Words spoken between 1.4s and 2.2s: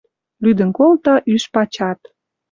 пачат—